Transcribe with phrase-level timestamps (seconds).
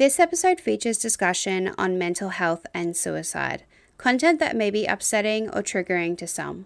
[0.00, 3.64] This episode features discussion on mental health and suicide,
[3.98, 6.64] content that may be upsetting or triggering to some.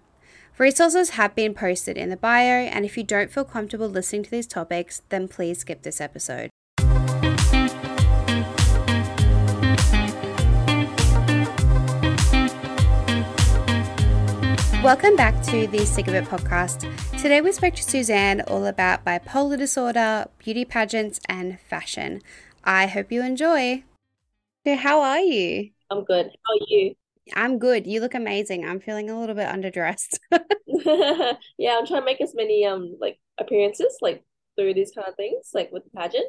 [0.56, 4.30] Resources have been posted in the bio, and if you don't feel comfortable listening to
[4.30, 6.48] these topics, then please skip this episode.
[14.84, 16.88] Welcome back to the Sick of It podcast.
[17.20, 22.22] Today we spoke to Suzanne all about bipolar disorder, beauty pageants, and fashion.
[22.64, 23.84] I hope you enjoy.
[24.66, 25.70] So, how are you?
[25.90, 26.26] I'm good.
[26.26, 26.94] How are you?
[27.34, 27.86] I'm good.
[27.86, 28.64] You look amazing.
[28.64, 30.18] I'm feeling a little bit underdressed.
[31.58, 34.24] yeah, I'm trying to make as many um like appearances like
[34.56, 36.26] through these kind of things, like with the pageant.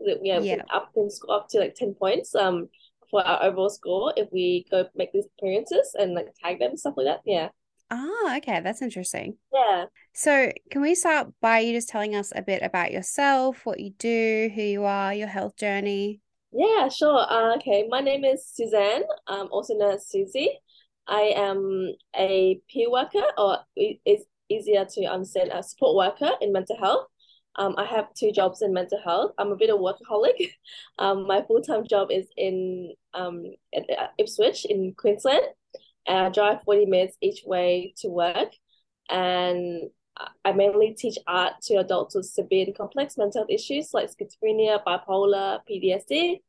[0.00, 0.62] We have yeah.
[0.72, 2.68] up and score up to like ten points um
[3.10, 6.80] for our overall score if we go make these appearances and like tag them and
[6.80, 7.20] stuff like that.
[7.26, 7.48] Yeah.
[7.90, 9.36] Ah, okay, that's interesting.
[9.52, 9.86] Yeah.
[10.12, 13.90] So, can we start by you just telling us a bit about yourself, what you
[13.98, 16.20] do, who you are, your health journey?
[16.52, 17.26] Yeah, sure.
[17.30, 20.50] Uh, okay, my name is Suzanne, I'm also known as Susie.
[21.06, 26.76] I am a peer worker, or it's easier to understand, a support worker in mental
[26.76, 27.06] health.
[27.56, 29.32] Um, I have two jobs in mental health.
[29.38, 30.52] I'm a bit of a workaholic.
[30.98, 33.42] Um, my full time job is in um
[34.18, 35.42] Ipswich in Queensland,
[36.06, 38.50] and I drive forty minutes each way to work.
[39.08, 39.90] And
[40.44, 44.82] I mainly teach art to adults with severe and complex mental health issues like schizophrenia,
[44.84, 46.40] bipolar, PTSD.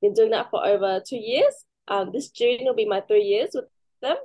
[0.00, 1.54] Been doing that for over two years.
[1.88, 3.66] Um, this June will be my three years with
[4.02, 4.16] them.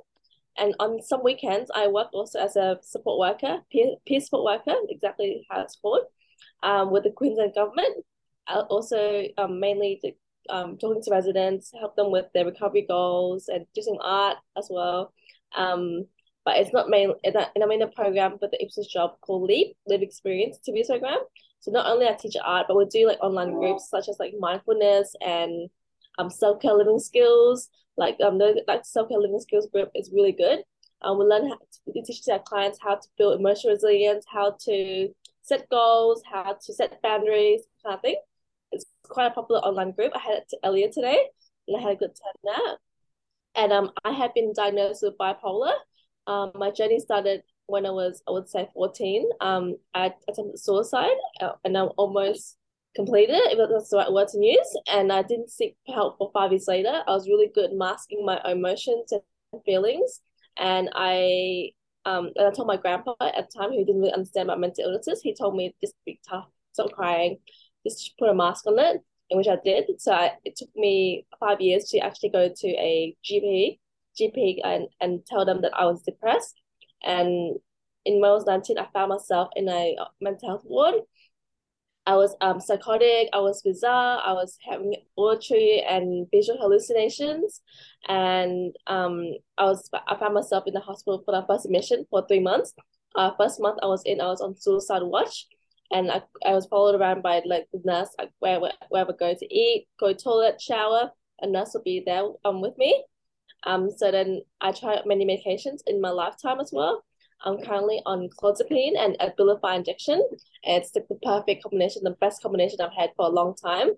[0.56, 4.78] And on some weekends, I work also as a support worker, peer, peer support worker,
[4.88, 6.04] exactly how it's called,
[6.62, 8.04] um, with the Queensland government.
[8.46, 10.00] I also um, mainly
[10.50, 14.68] um, talking to residents, help them with their recovery goals and do some art as
[14.70, 15.12] well.
[15.56, 16.06] Um,
[16.44, 19.76] but it's not main and I'm in a program with the Ipswich job called Leap,
[19.86, 21.18] Live Experience to be program.
[21.60, 24.34] So not only I teach art, but we do like online groups such as like
[24.38, 25.70] mindfulness and
[26.18, 27.70] um self care living skills.
[27.96, 30.60] Like um the like self care living skills group is really good.
[31.00, 34.56] Um, we learn how to, we teach our clients how to build emotional resilience, how
[34.64, 35.08] to
[35.42, 38.16] set goals, how to set boundaries, kind of thing.
[39.08, 40.12] Quite a popular online group.
[40.14, 41.18] I had it earlier today,
[41.68, 42.76] and I had a good time there.
[43.56, 45.74] And um, I have been diagnosed with bipolar
[46.26, 49.28] um, my journey started when I was, I would say, 14.
[49.40, 52.56] Um, I attempted suicide uh, and I'm almost
[52.94, 54.78] completed it, if that's the right word to use.
[54.90, 57.02] And I didn't seek help for five years later.
[57.06, 59.22] I was really good masking my emotions and
[59.64, 60.20] feelings.
[60.58, 61.70] And I
[62.06, 64.84] um and I told my grandpa at the time who didn't really understand about mental
[64.84, 67.38] illnesses, he told me just be tough, stop crying,
[67.86, 70.00] just put a mask on it, in which I did.
[70.00, 73.78] So I, it took me five years to actually go to a GP
[74.18, 76.60] GP and, and tell them that I was depressed.
[77.02, 77.56] And
[78.04, 80.94] in when I was 19, I found myself in a mental health ward.
[82.06, 87.62] I was um psychotic, I was bizarre, I was having auditory and visual hallucinations.
[88.06, 92.26] And um I was I found myself in the hospital for the first admission for
[92.26, 92.74] three months.
[93.16, 95.46] Uh first month I was in, I was on suicide watch
[95.90, 99.18] and I, I was followed around by like the nurse like where where, I would
[99.18, 103.04] go to eat, go to toilet, shower, a nurse would be there um with me.
[103.66, 107.02] Um, so then I tried many medications in my lifetime as well.
[107.44, 110.22] I'm currently on clozapine and Abilify injection.
[110.64, 113.90] And It's the perfect combination, the best combination I've had for a long time.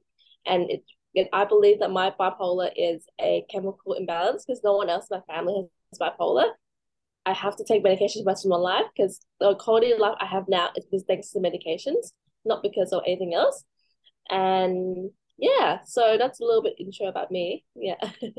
[0.47, 4.89] And it, it I believe that my bipolar is a chemical imbalance because no one
[4.89, 6.51] else in my family has bipolar.
[7.27, 9.99] I have to take medication for the rest of my life because the quality of
[9.99, 12.13] life I have now is because thanks to medications,
[12.45, 13.65] not because of anything else.
[14.31, 17.65] And yeah, so that's a little bit intro about me.
[17.75, 17.97] Yeah.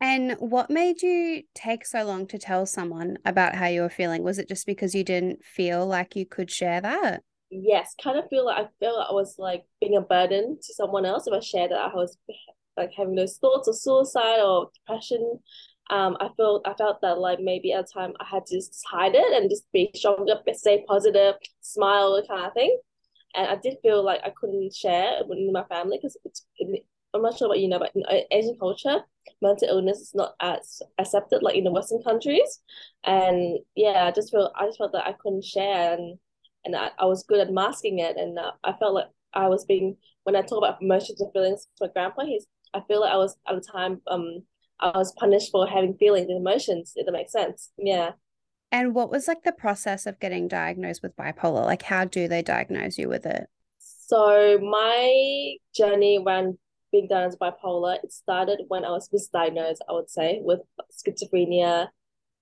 [0.00, 4.22] And what made you take so long to tell someone about how you were feeling?
[4.22, 7.22] Was it just because you didn't feel like you could share that?
[7.50, 10.74] Yes, kind of feel like I feel like I was like being a burden to
[10.74, 12.16] someone else if I shared that I was
[12.76, 15.40] like having those thoughts of suicide or depression.
[15.90, 18.84] Um, I felt I felt that like maybe at the time I had to just
[18.86, 22.78] hide it and just be stronger, stay positive, smile, kind of thing.
[23.34, 26.16] And I did feel like I couldn't share with my family because
[27.14, 29.00] I'm not sure what you know, but in Asian culture,
[29.40, 32.60] mental illness is not as accepted like in the Western countries.
[33.04, 36.18] And yeah, I just feel I just felt that I couldn't share and
[36.64, 38.16] and I, I was good at masking it.
[38.16, 41.68] And uh, I felt like I was being when I talk about emotions and feelings
[41.78, 44.42] to my grandpa, he's I feel like I was at the time um
[44.80, 47.70] I was punished for having feelings and emotions, if that makes sense.
[47.78, 48.12] Yeah.
[48.70, 51.64] And what was like the process of getting diagnosed with bipolar?
[51.64, 53.48] Like how do they diagnose you with it?
[53.78, 56.58] So my journey when
[56.92, 60.60] being diagnosed bipolar, it started when I was misdiagnosed, I would say, with
[60.92, 61.88] schizophrenia,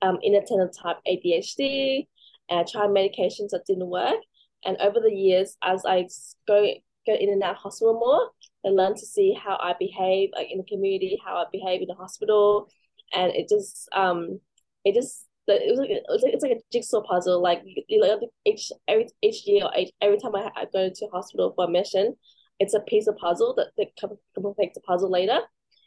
[0.03, 2.07] um, inattentive type ADHD,
[2.49, 4.21] and I tried medications that didn't work.
[4.65, 6.07] And over the years, as I
[6.47, 6.75] go
[7.07, 8.31] go in and out of hospital more,
[8.67, 11.87] They learn to see how I behave like in the community, how I behave in
[11.87, 12.69] the hospital,
[13.13, 14.41] and it just um
[14.85, 17.41] it just it was like it's like, it's like a jigsaw puzzle.
[17.41, 21.07] Like you know, each every each year or each, every time I, I go to
[21.13, 22.17] hospital for a mission,
[22.59, 23.97] it's a piece of puzzle that that
[24.35, 25.39] completes the puzzle later.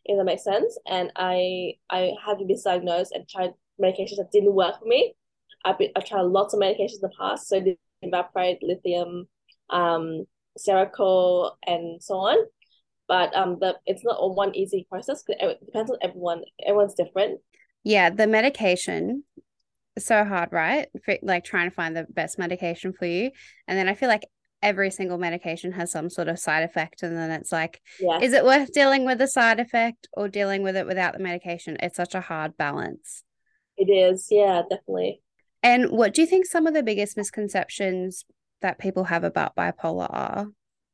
[0.06, 0.80] If that makes sense.
[0.88, 5.16] And I I had been misdiagnosed and tried medications that didn't work for me.
[5.66, 7.62] I've been I've tried lots of medications in the past, so
[8.02, 9.28] evaporate, lithium,
[9.70, 10.26] um,
[10.58, 12.38] Seroquel, and so on.
[13.10, 16.44] But um, the it's not a one easy process it depends on everyone.
[16.66, 17.42] Everyone's different.
[17.84, 19.24] Yeah, the medication
[19.98, 20.88] so hard, right?
[21.04, 23.32] For, like trying to find the best medication for you.
[23.68, 24.26] And then I feel like
[24.62, 27.04] every single medication has some sort of side effect.
[27.04, 28.20] And then it's like, yeah.
[28.20, 31.78] is it worth dealing with the side effect or dealing with it without the medication?
[31.82, 33.24] It's such a hard balance.
[33.78, 34.28] It is.
[34.30, 35.22] Yeah, definitely.
[35.64, 38.24] And what do you think some of the biggest misconceptions
[38.62, 40.48] that people have about bipolar are?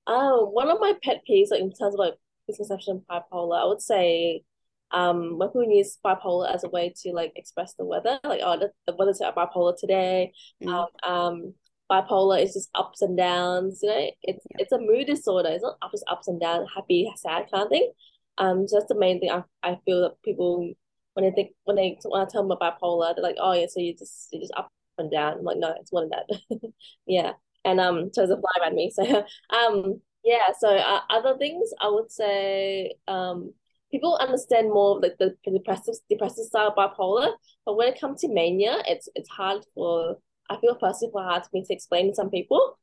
[0.07, 2.15] Oh, one of my pet peeves, like in terms of like
[2.47, 4.43] misconception of bipolar, I would say
[4.91, 8.57] um when people use bipolar as a way to like express the weather like oh
[8.57, 10.31] the, the weather's bipolar today.
[10.63, 10.87] Mm.
[11.03, 11.53] um, um
[11.91, 14.11] bipolar is just ups and downs you know?
[14.23, 14.57] It's yeah.
[14.59, 15.49] it's a mood disorder.
[15.49, 17.91] It's not just ups and downs happy sad kind of thing.
[18.37, 20.71] Um so that's the main thing I, I feel that people
[21.13, 23.65] when they think when they when I tell them about bipolar they're like oh yeah
[23.69, 25.39] so you just you just up and down.
[25.39, 26.39] I'm like no it's one of that.
[27.07, 27.33] Yeah
[27.65, 29.03] and um so there's a fly around me so
[29.49, 33.53] um yeah so uh, other things I would say um
[33.91, 37.31] people understand more of like the depressive depressive style bipolar,
[37.65, 40.17] but when it comes to mania, it's it's hard for
[40.49, 42.77] I feel personally hard for me to explain to some people,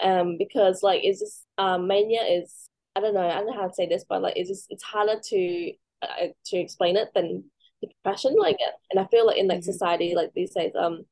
[0.00, 3.68] um, because like it's just um mania is I don't know I don't know how
[3.68, 7.44] to say this, but like it's just it's harder to uh, to explain it than
[7.80, 8.36] depression.
[8.38, 8.58] Like,
[8.90, 9.72] and I feel like in like mm-hmm.
[9.72, 11.04] society like these days, um,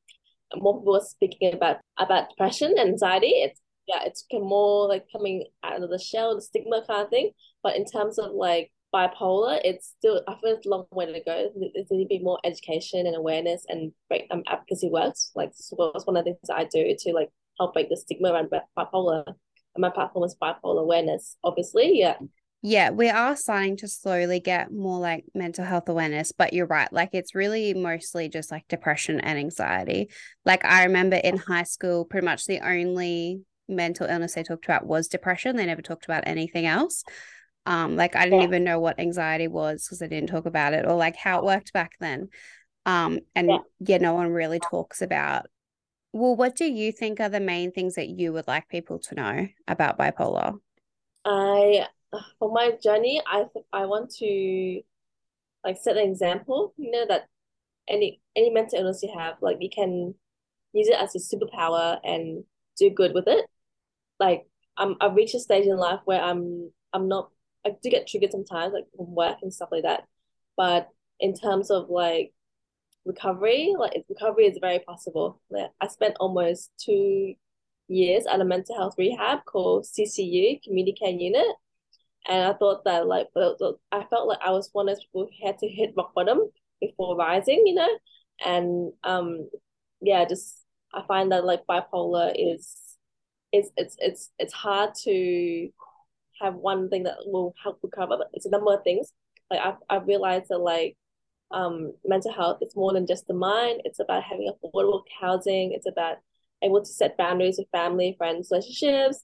[0.55, 3.27] more people are speaking about about depression anxiety.
[3.27, 7.31] It's yeah, it's more like coming out of the shell, the stigma kind of thing.
[7.63, 11.19] But in terms of like bipolar, it's still I feel it's a long way to
[11.25, 11.49] go.
[11.73, 15.31] There's need to be more education and awareness and break um, advocacy works.
[15.35, 18.49] Like this one of the things I do to like help break the stigma around
[18.77, 19.25] bipolar.
[19.73, 21.97] And my platform is bipolar awareness, obviously.
[21.99, 22.15] Yeah.
[22.63, 26.91] Yeah, we are starting to slowly get more like mental health awareness, but you're right.
[26.93, 30.11] Like it's really mostly just like depression and anxiety.
[30.45, 34.85] Like I remember in high school, pretty much the only mental illness they talked about
[34.85, 35.55] was depression.
[35.55, 37.03] They never talked about anything else.
[37.65, 38.47] Um, like I didn't yeah.
[38.47, 41.45] even know what anxiety was because I didn't talk about it or like how it
[41.45, 42.29] worked back then.
[42.85, 43.57] Um, and yeah.
[43.79, 45.47] yeah, no one really talks about.
[46.13, 49.15] Well, what do you think are the main things that you would like people to
[49.15, 50.59] know about bipolar?
[51.23, 51.87] I
[52.39, 54.81] for my journey, I I want to
[55.63, 56.73] like set an example.
[56.77, 57.27] You know that
[57.87, 60.15] any any mental illness you have, like you can
[60.73, 62.43] use it as a superpower and
[62.77, 63.45] do good with it.
[64.19, 64.47] Like
[64.77, 67.29] I'm I've reached a stage in life where I'm I'm not
[67.65, 70.03] I do get triggered sometimes, like from work and stuff like that.
[70.57, 72.33] But in terms of like
[73.05, 75.41] recovery, like recovery is very possible.
[75.49, 77.35] Like, I spent almost two
[77.87, 81.47] years at a mental health rehab called CCU, Community Care Unit.
[82.27, 83.27] And I thought that like
[83.91, 86.39] I felt like I was one of those people who had to hit rock bottom
[86.79, 87.89] before rising, you know?
[88.45, 89.49] And um
[90.01, 92.75] yeah, just I find that like bipolar is
[93.51, 95.69] it's it's it's it's hard to
[96.41, 99.13] have one thing that will help recover, but it's a number of things.
[99.49, 100.97] Like I've, I've realized that like
[101.51, 103.81] um, mental health it's more than just the mind.
[103.85, 105.73] It's about having affordable housing.
[105.73, 106.17] It's about
[106.63, 109.23] able to set boundaries with family, friends, relationships,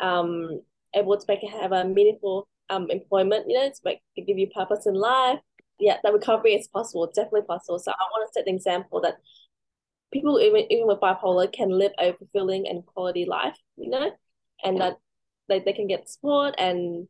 [0.00, 0.62] um,
[0.94, 4.48] able to make have a meaningful um employment, you know, to make to give you
[4.54, 5.38] purpose in life.
[5.78, 7.78] Yeah, that recovery is possible, definitely possible.
[7.78, 9.16] So I want to set the example that
[10.12, 14.10] people even even with bipolar can live a fulfilling and quality life, you know,
[14.64, 14.96] and that
[15.48, 17.08] like they can get support and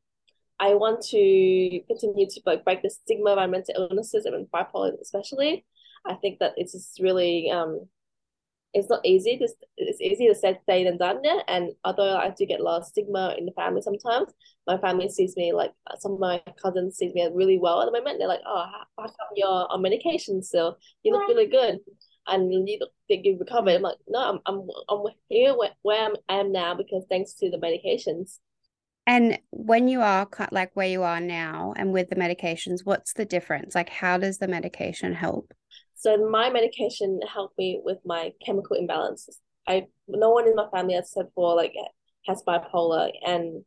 [0.58, 5.64] I want to continue to like break the stigma around mental illnesses and bipolar especially.
[6.06, 7.88] I think that it's just really um
[8.73, 9.37] it's not easy.
[9.39, 11.41] Just it's easy to say than done yeah.
[11.49, 14.33] And although I do get a lot of stigma in the family sometimes,
[14.67, 17.93] my family sees me like some of my cousins sees me really well at the
[17.93, 18.19] moment.
[18.19, 18.65] They're like, oh,
[18.97, 20.79] how, come you're on medication still?
[21.03, 21.79] You look really good
[22.27, 23.71] and you look think you recover.
[23.71, 27.50] I'm like, no, I'm I'm I'm here where, where I am now because thanks to
[27.50, 28.39] the medications.
[29.07, 33.25] And when you are like where you are now and with the medications, what's the
[33.25, 33.75] difference?
[33.75, 35.53] Like, how does the medication help?
[36.00, 39.37] So my medication helped me with my chemical imbalances.
[39.69, 41.75] I no one in my family, as I said before, like
[42.26, 43.64] has bipolar, and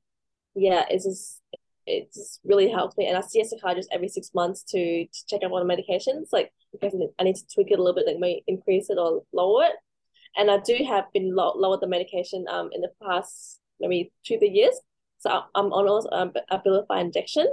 [0.56, 1.42] yeah, it's just
[1.86, 3.06] it just really helps me.
[3.06, 6.30] And I see a psychiatrist every six months to, to check out on the medications,
[6.32, 9.22] like because I need to tweak it a little bit, like may increase it or
[9.32, 9.75] lower it.
[10.36, 14.40] And I do have been low, lowered the medication um in the past maybe two
[14.40, 14.80] three years.
[15.20, 17.48] So I'm on also um, Abilify injection.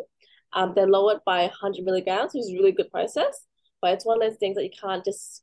[0.54, 3.46] Um, they're lowered by 100 milligrams, which is a really good process.
[3.82, 5.42] But it's one of those things that you can't just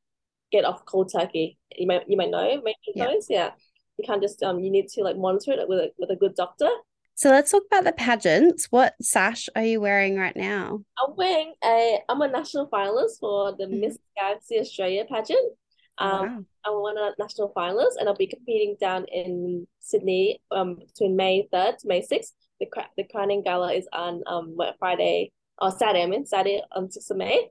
[0.52, 1.58] get off cold turkey.
[1.76, 3.06] You might you might know maybe yeah.
[3.06, 3.52] those yeah.
[3.98, 6.36] You can't just um you need to like monitor it with a, with a good
[6.36, 6.70] doctor.
[7.16, 8.68] So let's talk about the pageants.
[8.70, 10.82] What sash are you wearing right now?
[11.04, 13.80] I'm wearing a I'm a national finalist for the mm-hmm.
[13.82, 15.54] Miss Galaxy Australia pageant.
[15.98, 16.46] Um, wow.
[16.64, 21.16] I'm one of the national finalists, and I'll be competing down in Sydney um between
[21.16, 22.34] May third to May sixth.
[22.60, 26.04] The the crowning gala is on um Friday or Saturday.
[26.04, 27.50] I mean Saturday on sixth of May,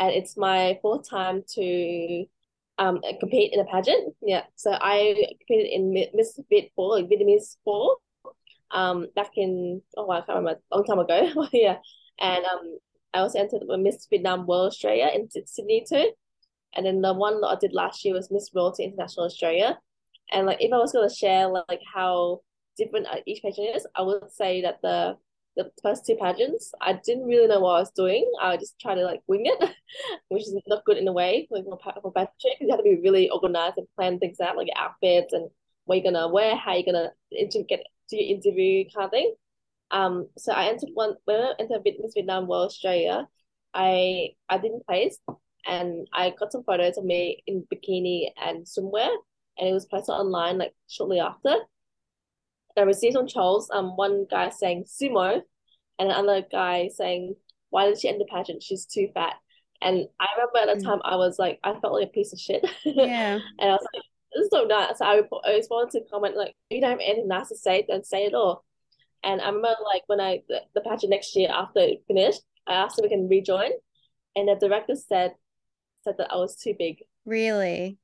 [0.00, 2.24] and it's my fourth time to
[2.78, 4.14] um compete in a pageant.
[4.22, 7.98] Yeah, so I competed in Miss Viet Four, like Vietnamese Four,
[8.72, 11.46] um back in oh I can't remember a long time ago.
[11.52, 11.76] yeah,
[12.18, 12.78] and um
[13.12, 16.10] I also entered Miss Vietnam World Australia in Sydney too,
[16.74, 19.78] and then the one that I did last year was Miss World to International Australia,
[20.32, 22.40] and like if I was gonna share like how
[22.78, 25.18] different uh, each pageant is, I would say that the
[25.64, 28.30] the first two pageants, I didn't really know what I was doing.
[28.40, 29.70] I just tried to like wing it,
[30.28, 31.78] which is not good in a way like for,
[32.12, 35.32] pageantry because you have to be really organized and plan things out, like your outfits
[35.32, 35.50] and
[35.84, 37.10] what you're gonna wear, how you're gonna
[37.68, 39.34] get to your interview kind of thing.
[39.90, 43.28] Um, so I entered one when I entered Miss Vietnam World Australia,
[43.74, 45.18] I I didn't place
[45.66, 49.10] and I got some photos of me in bikini and swimwear
[49.58, 51.56] and it was posted online like shortly after.
[52.80, 55.42] I received some trolls, um one guy saying sumo
[55.98, 57.36] and another guy saying,
[57.68, 58.62] Why did she end the pageant?
[58.62, 59.34] She's too fat.
[59.82, 60.88] And I remember at the mm.
[60.88, 62.64] time I was like I felt like a piece of shit.
[62.84, 63.34] Yeah.
[63.58, 64.98] and I was like, this is so nice.
[64.98, 67.84] So I, I responded to comment like, if you don't have anything nice to say,
[67.86, 68.64] then say it all.
[69.22, 72.74] And I remember like when I the, the pageant next year after it finished, I
[72.74, 73.70] asked if we can rejoin,
[74.34, 75.34] and the director said
[76.02, 77.02] said that I was too big.
[77.26, 77.98] Really?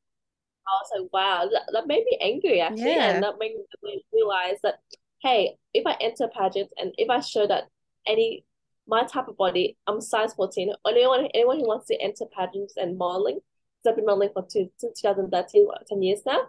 [0.68, 3.10] I was like, wow, that, that made me angry actually, yeah.
[3.10, 4.76] and that made me realize that
[5.22, 7.64] hey, if I enter pageants and if I show that
[8.06, 8.44] any
[8.88, 10.72] my type of body, I'm size 14.
[10.86, 13.40] Anyone anyone who wants to enter pageants and modeling,
[13.82, 16.42] so I've been modeling for two, since 2013, 10 years now.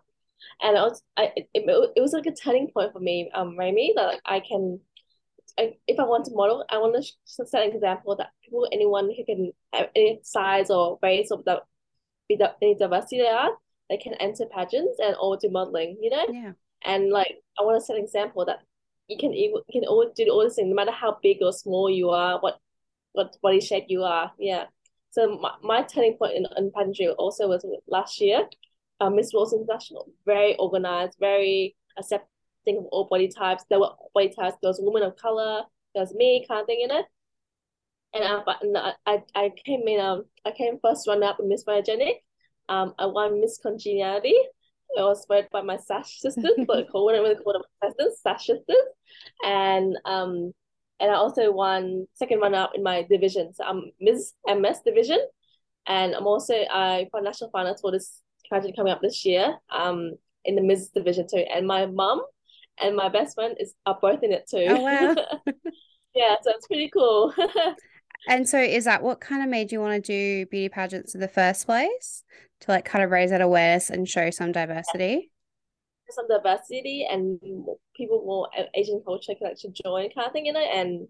[0.62, 3.94] And I was, I, it, it, was like a turning point for me, um, Raimy,
[3.96, 4.80] that like I can
[5.58, 9.26] if I want to model, I want to set an example that people, anyone who
[9.26, 11.62] can have any size or race or the,
[12.30, 13.52] be the any diversity they are,
[13.90, 16.26] they can enter pageants and all do modeling, you know?
[16.30, 16.52] Yeah.
[16.84, 18.60] And like, I want to set an example that
[19.08, 21.54] you can even you can all do all these things, no matter how big or
[21.54, 22.60] small you are, what
[23.14, 24.32] what body shape you are.
[24.38, 24.66] Yeah.
[25.12, 28.48] So my, my turning point in, in pageantry also was last year.
[29.00, 33.64] Uh, Miss World International, very organized, very accepting of all body types.
[33.70, 34.58] There were body types.
[34.62, 35.64] There was women of color.
[35.94, 37.06] There was me, kind of thing in it.
[38.14, 40.00] And I, and I, I came in.
[40.00, 42.22] Um, I came first runner up in Miss Photogenic.
[42.70, 44.36] Um, I won Miss Congeniality.
[44.98, 48.20] I was voted by my Sash sisters, but I call whatever they call them, sisters,
[48.22, 48.86] Sash sisters,
[49.44, 50.54] and um,
[51.00, 53.54] and I also won second runner up in my division.
[53.54, 55.20] So I'm Miss MS division,
[55.88, 59.58] and I'm also I for national finals for this pageant coming up this year.
[59.70, 60.14] Um,
[60.46, 62.22] in the Miss division too, and my mum
[62.82, 64.66] and my best friend is are both in it too.
[64.70, 65.16] Oh wow.
[66.16, 67.34] yeah, so it's pretty cool.
[68.28, 71.22] and so is that what kind of made you want to do beauty pageants in
[71.22, 72.24] the first place?
[72.62, 75.32] To like kind of raise that awareness and show some diversity?
[76.10, 77.40] Some diversity and
[77.96, 81.08] people more Asian culture can actually join kind of thing you know, and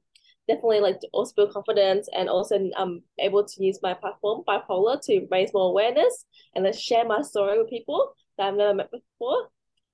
[0.47, 4.99] definitely like to also build confidence and also um able to use my platform bipolar
[5.03, 8.89] to raise more awareness and then share my story with people that I've never met
[8.91, 9.49] before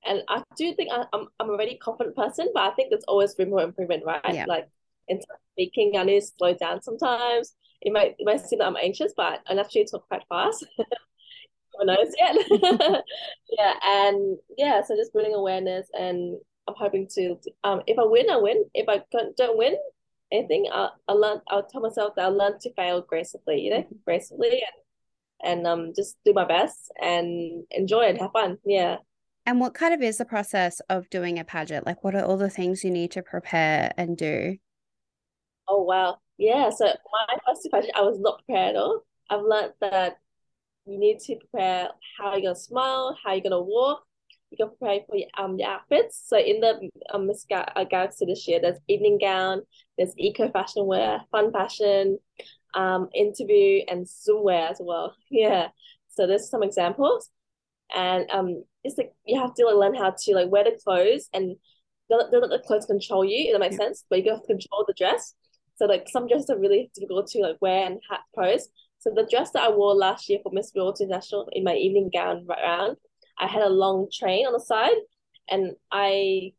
[0.06, 3.06] and I do think I, I'm I'm a very confident person, but I think there's
[3.08, 4.22] always room for improvement, right?
[4.34, 4.46] Yeah.
[4.48, 4.68] Like
[5.08, 5.20] in
[5.54, 7.56] speaking, I need to slow down sometimes.
[7.82, 10.66] It might it might seem that I'm anxious, but I naturally talk quite fast.
[10.78, 12.36] Who knows yet?
[13.50, 18.30] yeah, and yeah, so just building awareness, and I'm hoping to um if I win,
[18.30, 18.66] I win.
[18.74, 19.04] If I
[19.38, 19.76] don't win
[20.32, 21.42] anything, I'll, I'll learn.
[21.50, 23.96] I'll tell myself that I'll learn to fail gracefully, you know, mm-hmm.
[24.06, 24.64] gracefully,
[25.42, 28.58] and and um just do my best and enjoy and have fun.
[28.66, 28.98] Yeah.
[29.46, 31.86] And what kind of is the process of doing a pageant?
[31.86, 34.58] Like, what are all the things you need to prepare and do?
[35.68, 36.18] Oh, wow.
[36.38, 36.70] Yeah.
[36.70, 39.04] So, my first pageant, I was not prepared at all.
[39.30, 40.18] I've learned that
[40.86, 44.04] you need to prepare how you're going to smile, how you're going to walk.
[44.52, 46.22] You can prepare for your, um, your outfits.
[46.28, 49.64] So, in the um, Miss uh, Galaxy this year, there's evening gown,
[49.98, 52.20] there's eco fashion wear, fun fashion,
[52.76, 55.16] um, interview, and swimwear as well.
[55.32, 55.70] Yeah.
[56.10, 57.30] So, there's some examples
[57.96, 61.30] and um it's like you have to like learn how to like wear the clothes
[61.34, 61.56] and
[62.10, 64.48] don't, don't let the clothes control you if that makes sense but you have to
[64.48, 65.36] control the dress
[65.76, 68.68] so like some dresses are really difficult to like wear and hat pose
[69.00, 72.10] so the dress that I wore last year for Miss World International in my evening
[72.14, 72.98] gown right around
[73.40, 74.98] I had a long train on the side
[75.50, 76.54] and I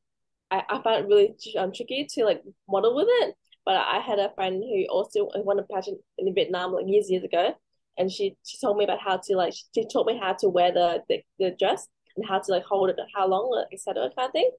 [0.50, 3.35] I, I found it really um, tricky to like model with it.
[3.64, 7.25] But I had a friend who also won a pageant in Vietnam like years years
[7.25, 7.54] ago,
[7.97, 10.71] and she she told me about how to like she taught me how to wear
[10.73, 14.11] the the, the dress and how to like hold it, how long, etc.
[14.16, 14.50] kind of thing.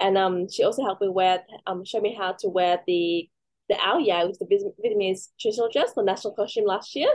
[0.00, 3.28] And um, she also helped me wear um, show me how to wear the
[3.68, 7.10] the ao dai, which is the Vietnamese traditional dress, the national costume last year.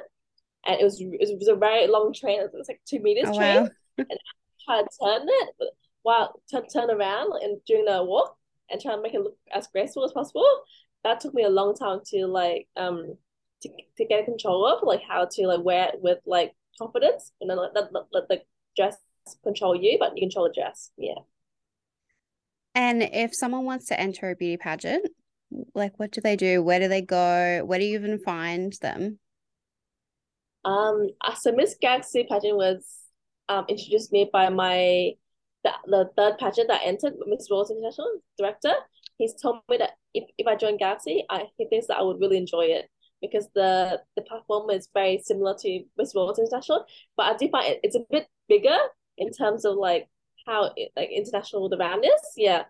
[0.66, 2.40] And it was it was a very long train.
[2.40, 3.64] It was like two meters oh, train.
[3.64, 3.70] Wow.
[3.98, 5.70] and I tried to turn it, but
[6.04, 8.38] while turn turn around and during the walk
[8.70, 10.46] and try to make it look as graceful as possible.
[11.04, 13.18] That took me a long time to like um
[13.62, 17.50] to, to get control of, like how to like wear it with like confidence and
[17.50, 18.42] then let, let, let the
[18.76, 18.98] dress
[19.44, 20.92] control you, but you control the dress.
[20.98, 21.22] Yeah.
[22.76, 25.08] And if someone wants to enter a beauty pageant,
[25.74, 26.62] like what do they do?
[26.64, 27.64] Where do they go?
[27.66, 29.20] Where do you even find them?
[30.66, 32.86] Um, uh, so Miss Galaxy pageant was
[33.50, 35.12] um introduced me by my
[35.64, 38.74] the, the third pageant that entered, Miss World International director.
[39.18, 42.20] He's told me that if, if I join Galaxy, I he thinks that I would
[42.20, 42.90] really enjoy it
[43.22, 46.86] because the the platform is very similar to Miss World International,
[47.18, 48.78] but I do find it, it's a bit bigger
[49.18, 50.08] in terms of like
[50.46, 52.22] how it, like international the brand is.
[52.36, 52.64] Yeah.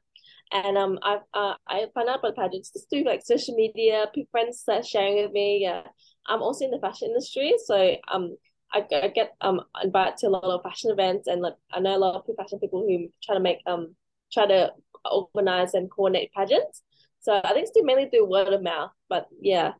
[0.51, 4.63] And um, I uh, I find out about pageants just through like social media, friends
[4.67, 5.59] that sharing with me.
[5.63, 5.81] Yeah,
[6.27, 8.37] I'm also in the fashion industry, so um,
[8.71, 11.95] I, I get um invited to a lot of fashion events, and like I know
[11.95, 13.95] a lot of fashion people who try to make um
[14.31, 14.71] try to
[15.11, 16.81] organize and coordinate pageants.
[17.21, 19.73] So I think it's mainly through word of mouth, but yeah,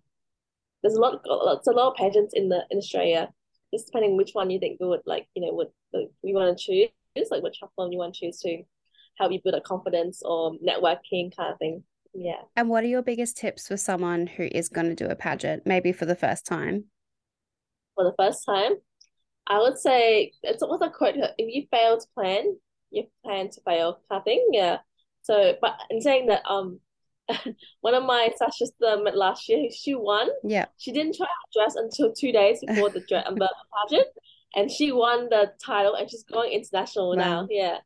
[0.82, 3.32] there's a lot, lots a lot of pageants in the in Australia.
[3.74, 7.30] Just depending which one you think would like, you know, would you want to choose,
[7.32, 8.64] like which platform you want to choose to
[9.18, 11.84] help you build a confidence or networking kind of thing.
[12.14, 12.42] Yeah.
[12.56, 15.66] And what are your biggest tips for someone who is going to do a pageant,
[15.66, 16.86] maybe for the first time?
[17.96, 18.74] For the first time,
[19.48, 22.56] I would say it's almost like quote: if you fail to plan,
[22.92, 24.48] you plan to fail kind of thing.
[24.52, 24.78] Yeah.
[25.24, 26.80] So, but in saying that, um,
[27.82, 30.30] one of my Sasha's um, last year, she won.
[30.44, 30.66] Yeah.
[30.78, 33.50] She didn't try out dress until two days before the dress the
[33.90, 34.08] pageant,
[34.56, 37.16] and she won the title, and she's going international wow.
[37.16, 37.48] now.
[37.50, 37.78] Yeah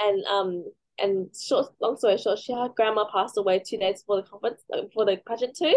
[0.00, 0.64] and um
[0.98, 4.62] and short long story short, she her grandma passed away two days before the conference
[4.70, 5.74] before the pageant too,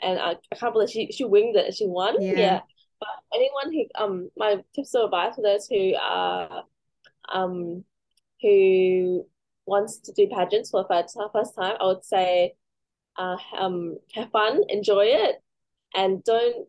[0.00, 2.20] and I, I can't believe she she winged it and she won.
[2.20, 2.38] Yeah.
[2.38, 2.60] yeah.
[3.00, 6.64] But anyone who um my tips of advice for those who are
[7.32, 7.84] um
[8.40, 9.26] who
[9.66, 12.54] wants to do pageants for the first, first time, I would say
[13.16, 15.42] uh um have fun, enjoy it,
[15.94, 16.68] and don't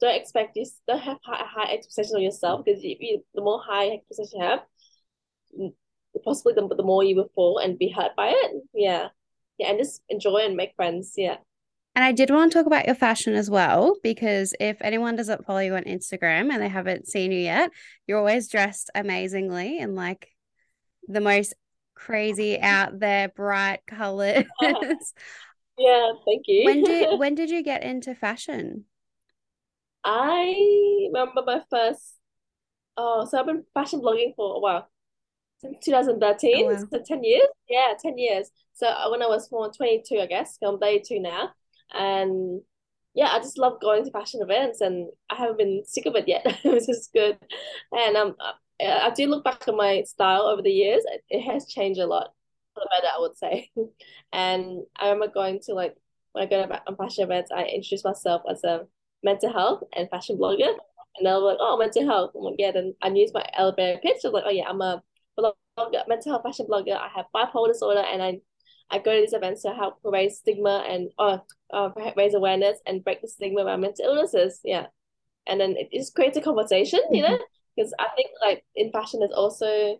[0.00, 3.62] don't expect this don't have high, high expectations on yourself because if you the more
[3.64, 4.60] high expectations you have
[6.24, 8.52] possibly the, the more you will fall and be hurt by it.
[8.72, 9.08] Yeah.
[9.58, 9.70] Yeah.
[9.70, 11.14] And just enjoy and make friends.
[11.16, 11.36] Yeah.
[11.94, 15.46] And I did want to talk about your fashion as well, because if anyone doesn't
[15.46, 17.70] follow you on Instagram and they haven't seen you yet,
[18.06, 20.28] you're always dressed amazingly in like
[21.06, 21.54] the most
[21.94, 24.44] crazy out there bright colors.
[25.78, 26.64] yeah, thank you.
[26.64, 28.86] when did when did you get into fashion?
[30.02, 32.16] I remember my first
[32.96, 34.88] oh, so I've been fashion blogging for a while
[35.64, 36.84] since 2013, oh, wow.
[36.90, 37.46] so 10 years.
[37.68, 38.50] Yeah, 10 years.
[38.74, 41.50] So uh, when I was born, 22, I guess, I'm 32 now.
[41.92, 42.60] And
[43.14, 46.26] yeah, I just love going to fashion events and I haven't been sick of it
[46.26, 47.38] yet, which is good.
[47.92, 48.52] And um, uh,
[48.84, 51.02] I do look back at my style over the years.
[51.06, 52.32] It, it has changed a lot
[52.74, 53.70] for the better, I would say.
[54.32, 55.96] and I remember going to like,
[56.32, 58.86] when I go to fashion events, I introduce myself as a
[59.22, 60.74] mental health and fashion blogger.
[61.16, 62.32] And they're like, oh, mental health.
[62.34, 64.16] I'm like, yeah, then I use my elevator pitch.
[64.24, 65.00] I was like, oh, yeah, I'm a
[65.78, 66.96] blogger, mental health fashion blogger.
[66.96, 68.40] I have bipolar disorder, and I
[68.90, 71.38] I go to these events to help raise stigma and uh,
[71.72, 74.60] uh raise awareness and break the stigma about mental illnesses.
[74.64, 74.86] Yeah,
[75.46, 77.38] and then it just creates a conversation, you know,
[77.76, 78.04] because mm-hmm.
[78.04, 79.98] I think like in fashion there's also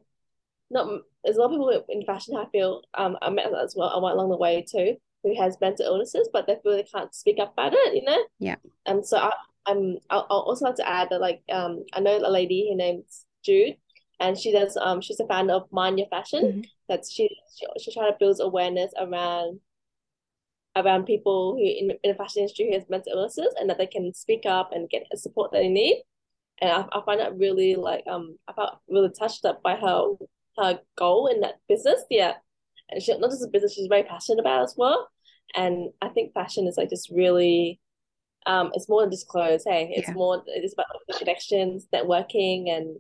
[0.71, 3.91] not there's a lot of people in fashion I feel um I met as well
[3.95, 7.53] along the way too who has mental illnesses but they feel they can't speak up
[7.53, 8.25] about it, you know.
[8.39, 8.57] Yeah.
[8.87, 9.33] And so I
[9.67, 12.77] I'm I'll, I'll also like to add that like um I know a lady her
[12.77, 13.77] name's Jude
[14.21, 16.45] and she does um she's a fan of Mind Your Fashion.
[16.45, 16.61] Mm-hmm.
[16.89, 19.61] That's she, she she trying to build awareness around
[20.77, 23.87] around people who in, in the fashion industry who has mental illnesses and that they
[23.87, 26.03] can speak up and get the support that they need.
[26.61, 30.15] And I, I find that really like um I felt really touched up by her
[30.59, 32.03] her goal in that business.
[32.11, 32.35] Yeah.
[32.91, 35.09] And she not just a business she's very passionate about as well.
[35.55, 37.81] And I think fashion is like just really
[38.47, 39.93] um it's more than just clothes, hey.
[39.95, 40.15] It's yeah.
[40.15, 42.99] more it's about the connections, networking and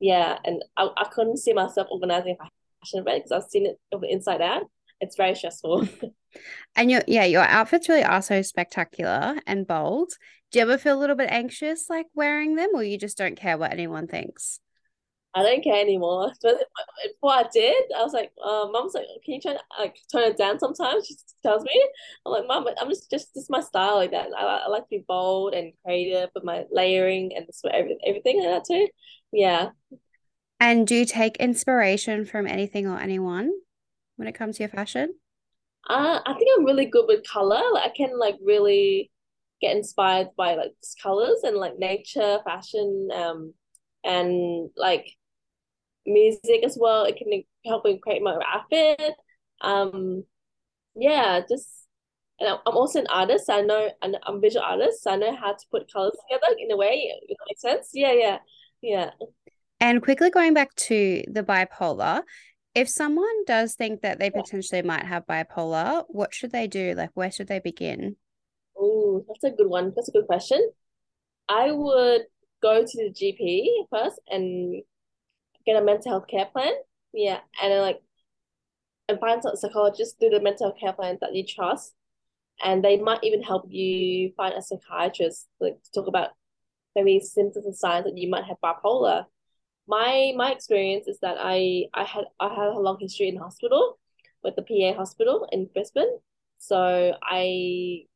[0.00, 2.44] yeah, and I, I couldn't see myself organizing a
[2.80, 4.62] fashion event because I've seen it from the inside out.
[5.00, 5.88] It's very stressful.
[6.76, 10.12] and your yeah, your outfits really are so spectacular and bold.
[10.50, 13.36] Do you ever feel a little bit anxious like wearing them, or you just don't
[13.36, 14.60] care what anyone thinks?
[15.34, 16.32] I don't care anymore.
[16.42, 16.64] But
[17.04, 20.30] before I did, I was like, uh, mom's like, can you try to like tone
[20.30, 21.06] it down sometimes?
[21.06, 21.88] She tells me.
[22.24, 24.28] I'm like, mom, I'm just just this my style like that.
[24.36, 28.40] I, I like to be bold and creative with my layering and this everything everything
[28.40, 28.88] like that too.
[29.32, 29.70] Yeah.
[30.60, 33.52] And do you take inspiration from anything or anyone
[34.16, 35.14] when it comes to your fashion?
[35.88, 37.60] Uh, I think I'm really good with color.
[37.72, 39.10] Like I can like really
[39.60, 43.54] get inspired by like colors and like nature, fashion, um,
[44.04, 45.06] and like
[46.06, 47.04] music as well.
[47.04, 49.14] It can help me create my outfit.
[49.60, 50.24] Um,
[50.94, 51.68] yeah, just
[52.40, 53.46] and I'm also an artist.
[53.46, 55.02] So I know and I'm a visual artist.
[55.02, 57.12] So I know how to put colors together in a way.
[57.28, 57.90] It makes sense.
[57.94, 58.38] Yeah, yeah,
[58.82, 59.10] yeah.
[59.80, 62.22] And quickly going back to the bipolar,
[62.74, 66.94] if someone does think that they potentially might have bipolar, what should they do?
[66.96, 68.16] Like, where should they begin?
[68.76, 69.92] Oh, that's a good one.
[69.94, 70.70] That's a good question.
[71.48, 72.22] I would
[72.62, 74.82] go to the GP first and
[75.66, 76.72] get a mental health care plan.
[77.12, 78.00] Yeah, and then like
[79.08, 81.94] and find some psychologists do the mental health care plan that you trust,
[82.62, 86.30] and they might even help you find a psychiatrist like to talk about
[86.96, 89.26] maybe symptoms and signs that you might have bipolar.
[89.86, 93.98] My my experience is that I I had I had a long history in hospital
[94.42, 96.18] with the PA hospital in Brisbane,
[96.58, 98.06] so I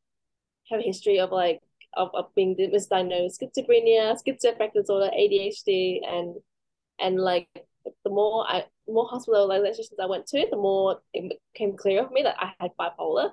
[0.71, 1.61] have a history of like
[1.95, 6.37] of, of being misdiagnosed schizophrenia, schizoaffective disorder, ADHD, and
[6.99, 7.49] and like
[8.05, 12.23] the more I more hospitalizations I went to, the more it became clear for me
[12.23, 13.33] that I had bipolar.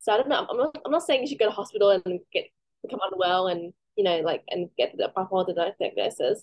[0.00, 0.46] So I don't know.
[0.48, 0.78] I'm not.
[0.84, 2.44] I'm not saying you should go to hospital and get
[2.82, 6.42] become unwell and you know like and get the bipolar diagnosis.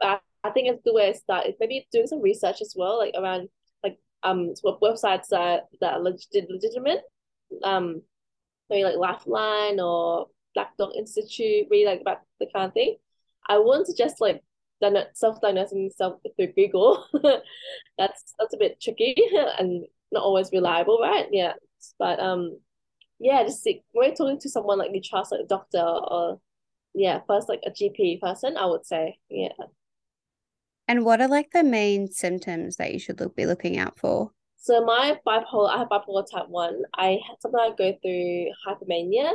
[0.00, 2.98] But I think it's the way to start is maybe doing some research as well,
[2.98, 3.48] like around
[3.82, 7.02] like um websites that that are legit, legitimate,
[7.62, 8.02] um
[8.70, 12.96] maybe like Lifeline or Black Dog Institute, really like about the kind of thing.
[13.48, 14.42] I wouldn't suggest like
[15.14, 17.04] self-diagnosing yourself through Google.
[17.98, 19.16] that's that's a bit tricky
[19.58, 21.26] and not always reliable, right?
[21.30, 21.54] Yeah.
[21.98, 22.58] But um
[23.20, 26.40] yeah, just see, when you're talking to someone like you trust, like a doctor or
[26.94, 29.18] yeah, first like a GP person, I would say.
[29.28, 29.48] Yeah.
[30.86, 34.30] And what are like the main symptoms that you should look, be looking out for?
[34.56, 36.82] So my bipolar, I have bipolar type one.
[36.94, 39.32] I sometimes I go through hypomania.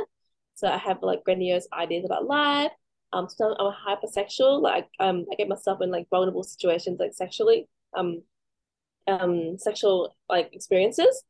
[0.54, 2.72] So I have like grandiose ideas about life.
[3.14, 4.60] Um, sometimes I'm hypersexual.
[4.60, 8.22] Like um, I get myself in like vulnerable situations, like sexually, um,
[9.06, 11.22] um, sexual like experiences,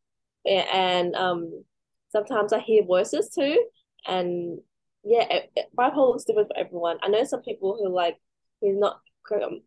[0.47, 1.64] and um,
[2.11, 3.64] sometimes I hear voices too.
[4.07, 4.61] And
[5.05, 6.99] yeah, it, it, bipolar is different for everyone.
[7.03, 8.16] I know some people who like
[8.61, 9.01] who's not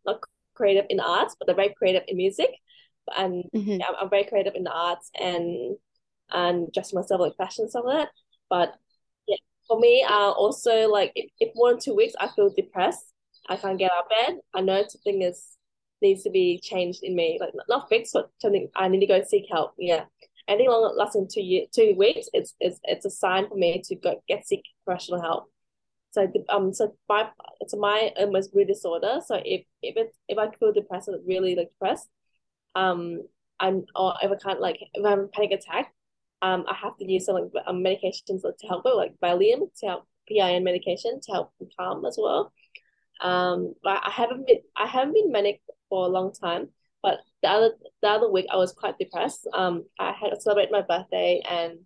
[0.05, 0.21] not
[0.55, 2.49] creative in arts, but they're very creative in music.
[3.15, 3.81] And mm-hmm.
[3.87, 5.77] I'm, I'm very creative in the arts and
[6.31, 8.09] and dressing myself like fashion and stuff like that.
[8.49, 8.86] But yeah,
[9.67, 13.13] for me, uh, also like if, if more than two weeks I feel depressed,
[13.49, 14.39] I can't get out of bed.
[14.53, 15.57] I know something is
[16.01, 19.23] needs to be changed in me, like not fixed, but something I need to go
[19.23, 19.73] seek help.
[19.77, 20.05] Yeah,
[20.47, 23.81] anything longer less than two year, two weeks, it's it's it's a sign for me
[23.85, 25.51] to go get seek professional help.
[26.11, 27.29] So um so my
[27.61, 29.19] it's my almost mood disorder.
[29.25, 32.07] So if if it if I feel depressed, really like depressed,
[32.75, 33.23] um
[33.59, 35.93] I'm or if I can't like if I have a panic attack,
[36.41, 39.87] um I have to use some like um, medications to help it, like Valium to
[39.87, 42.53] help PRN medication to help calm as well.
[43.21, 46.69] Um, but I haven't been I haven't been manic for a long time.
[47.01, 47.71] But the other
[48.01, 49.47] the other week I was quite depressed.
[49.53, 51.79] Um, I had to celebrate my birthday and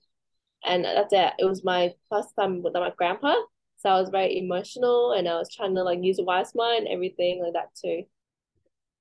[0.64, 1.34] and that's it.
[1.40, 3.36] It was my first time with my grandpa,
[3.78, 6.88] so I was very emotional and I was trying to like use a wise mind,
[6.90, 8.04] everything like that too.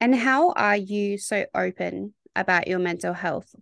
[0.01, 3.55] And how are you so open about your mental health?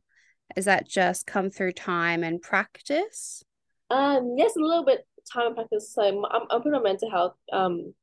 [0.57, 3.43] Is that just come through time and practice?
[3.91, 5.93] Um, yes, a little bit time and practice.
[5.93, 7.37] So I'm I'm open on mental health.
[7.53, 7.95] Um,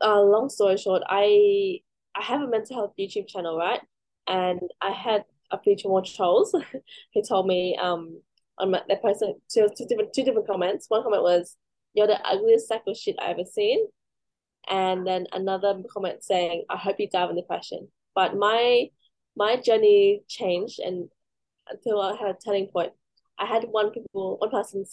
[0.00, 1.80] uh, long story short, I
[2.14, 3.80] I have a mental health YouTube channel, right?
[4.26, 6.54] And I had a few more trolls
[7.10, 8.20] He told me um
[8.58, 10.86] on my that person two, two different two different comments.
[10.88, 11.56] One comment was,
[11.94, 13.86] You're the ugliest sack of shit I ever seen.
[14.68, 17.88] And then another comment saying, I hope you die of depression.
[18.14, 18.90] But my
[19.36, 21.08] my journey changed and
[21.70, 22.92] until I had a turning point.
[23.38, 24.84] I had one people one person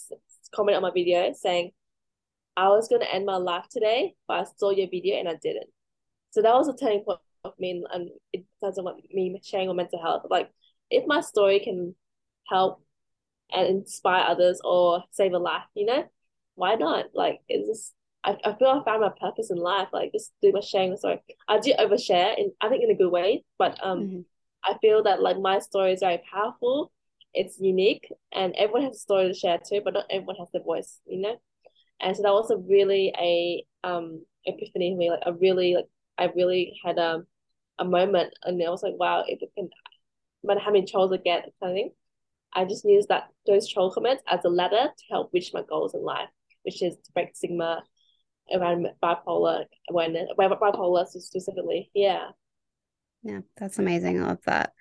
[0.54, 1.72] comment on my video saying,
[2.56, 5.68] I was gonna end my life today, but I saw your video and I didn't.
[6.30, 9.76] So that was a turning point of me and it doesn't want me sharing on
[9.76, 10.22] mental health.
[10.30, 10.50] Like
[10.90, 11.94] if my story can
[12.48, 12.82] help
[13.52, 16.04] and inspire others or save a life, you know,
[16.54, 17.06] why not?
[17.14, 20.50] Like it's just I, I feel I found my purpose in life, like just do
[20.52, 21.20] my sharing story.
[21.48, 24.20] I do overshare in I think in a good way, but um mm-hmm.
[24.66, 26.92] I feel that like my story is very powerful,
[27.34, 30.60] it's unique and everyone has a story to share too, but not everyone has the
[30.60, 31.36] voice, you know?
[32.00, 35.86] And so that was a really a um epiphany for me, like I really like
[36.18, 37.26] I really had um
[37.78, 39.70] a moment, and I was like, wow, if it can,
[40.44, 41.90] no matter how many trolls I get, kind of thing,
[42.54, 45.94] I just use that those troll comments as a ladder to help reach my goals
[45.94, 46.28] in life,
[46.64, 47.84] which is to break stigma
[48.52, 51.90] around bipolar awareness, bipolar specifically.
[51.94, 52.28] Yeah.
[53.22, 54.22] Yeah, that's amazing.
[54.22, 54.72] I love that.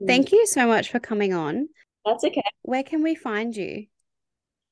[0.00, 0.06] Mm.
[0.06, 1.68] Thank you so much for coming on.
[2.04, 2.42] That's okay.
[2.62, 3.86] Where can we find you?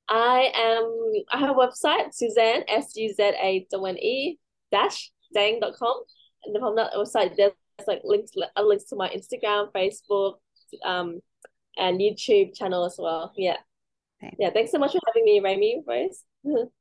[0.08, 4.38] I am I have a website, Suzanne S U Z A N E
[4.72, 6.02] dash dang.com.
[6.44, 7.52] And then from that website there's
[7.86, 10.38] like links uh, links to my Instagram, Facebook,
[10.84, 11.20] um
[11.76, 13.32] and YouTube channel as well.
[13.36, 13.56] Yeah.
[14.22, 14.34] Okay.
[14.38, 16.24] Yeah, thanks so much for having me, Raimy Rose.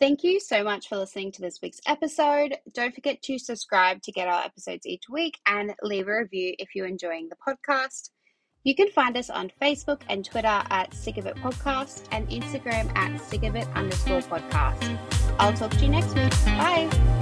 [0.00, 2.56] Thank you so much for listening to this week's episode.
[2.72, 6.74] Don't forget to subscribe to get our episodes each week and leave a review if
[6.74, 8.10] you're enjoying the podcast.
[8.64, 12.90] You can find us on Facebook and Twitter at Sick of It Podcast and Instagram
[12.96, 14.98] at Sick of It underscore podcast.
[15.38, 16.30] I'll talk to you next week.
[16.44, 17.13] Bye.